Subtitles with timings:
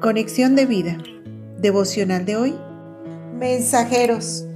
[0.00, 0.96] Conexión de vida.
[1.58, 2.54] Devocional de hoy.
[3.34, 4.46] Mensajeros.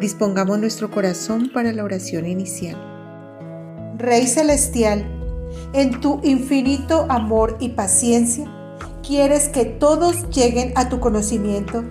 [0.00, 2.76] Dispongamos nuestro corazón para la oración inicial.
[3.98, 5.04] Rey Celestial,
[5.72, 8.46] en tu infinito amor y paciencia,
[9.04, 11.82] quieres que todos lleguen a tu conocimiento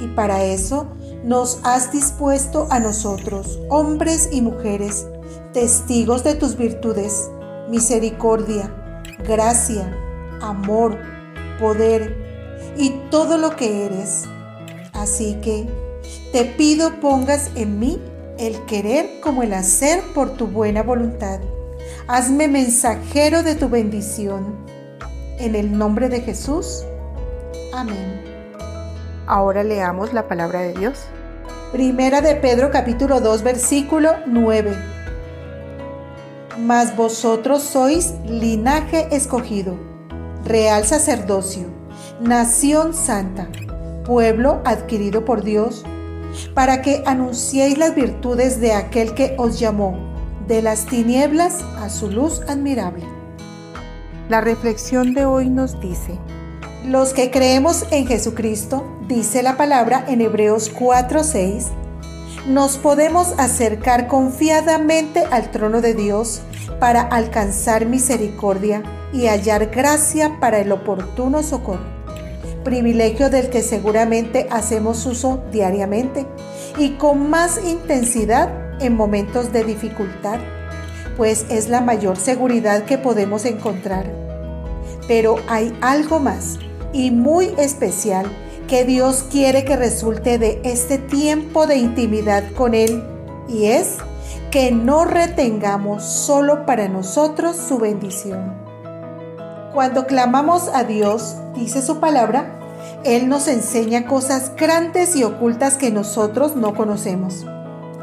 [0.00, 0.90] y para eso
[1.24, 5.06] nos has dispuesto a nosotros, hombres y mujeres,
[5.52, 7.28] testigos de tus virtudes,
[7.68, 8.74] misericordia,
[9.26, 9.94] gracia,
[10.40, 11.17] amor,
[11.58, 12.16] poder
[12.76, 14.24] y todo lo que eres.
[14.92, 15.66] Así que
[16.32, 18.00] te pido pongas en mí
[18.38, 21.40] el querer como el hacer por tu buena voluntad.
[22.06, 24.56] Hazme mensajero de tu bendición.
[25.38, 26.84] En el nombre de Jesús.
[27.72, 28.22] Amén.
[29.26, 31.00] Ahora leamos la palabra de Dios.
[31.72, 34.76] Primera de Pedro capítulo 2 versículo 9.
[36.58, 39.87] Mas vosotros sois linaje escogido
[40.48, 41.66] real sacerdocio,
[42.22, 43.48] nación santa,
[44.06, 45.84] pueblo adquirido por Dios,
[46.54, 49.98] para que anunciéis las virtudes de aquel que os llamó
[50.46, 53.04] de las tinieblas a su luz admirable.
[54.30, 56.18] La reflexión de hoy nos dice,
[56.86, 61.66] los que creemos en Jesucristo, dice la palabra en Hebreos 4:6,
[62.46, 66.40] nos podemos acercar confiadamente al trono de Dios
[66.80, 71.86] para alcanzar misericordia y hallar gracia para el oportuno socorro,
[72.64, 76.26] privilegio del que seguramente hacemos uso diariamente
[76.78, 78.50] y con más intensidad
[78.80, 80.38] en momentos de dificultad,
[81.16, 84.06] pues es la mayor seguridad que podemos encontrar.
[85.06, 86.58] Pero hay algo más
[86.92, 88.26] y muy especial
[88.68, 93.02] que Dios quiere que resulte de este tiempo de intimidad con Él
[93.48, 93.96] y es
[94.50, 98.67] que no retengamos solo para nosotros su bendición.
[99.78, 102.58] Cuando clamamos a Dios, dice su palabra,
[103.04, 107.46] Él nos enseña cosas grandes y ocultas que nosotros no conocemos.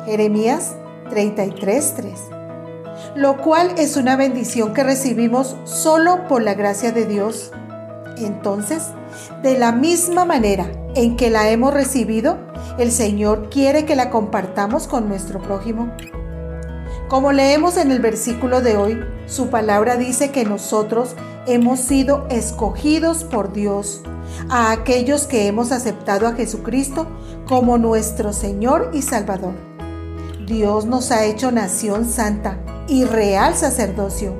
[0.05, 0.77] Jeremías
[1.09, 2.13] 33:3.
[3.15, 7.51] Lo cual es una bendición que recibimos solo por la gracia de Dios.
[8.19, 8.91] Entonces,
[9.43, 12.37] de la misma manera en que la hemos recibido,
[12.79, 15.91] el Señor quiere que la compartamos con nuestro prójimo.
[17.07, 23.23] Como leemos en el versículo de hoy, su palabra dice que nosotros hemos sido escogidos
[23.23, 24.01] por Dios,
[24.49, 27.07] a aquellos que hemos aceptado a Jesucristo
[27.47, 29.53] como nuestro Señor y Salvador.
[30.47, 32.57] Dios nos ha hecho nación santa
[32.87, 34.33] y real sacerdocio,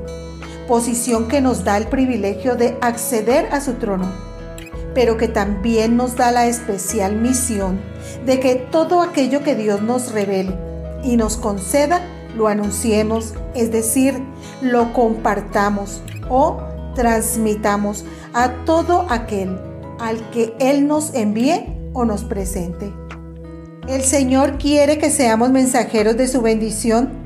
[0.68, 4.12] posición que nos da el privilegio de acceder a su trono,
[4.96, 7.80] pero que también nos da la especial misión
[8.26, 10.58] de que todo aquello que Dios nos revele
[11.04, 12.02] y nos conceda
[12.36, 14.22] lo anunciemos, es decir,
[14.62, 16.58] lo compartamos o
[16.96, 19.58] transmitamos a todo aquel
[20.00, 22.92] al que Él nos envíe o nos presente.
[23.88, 27.24] El Señor quiere que seamos mensajeros de su bendición.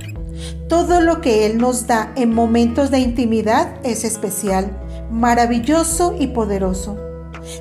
[0.67, 4.71] Todo lo que Él nos da en momentos de intimidad es especial,
[5.09, 6.97] maravilloso y poderoso,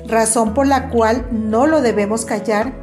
[0.07, 2.73] razón por la cual no lo debemos callar.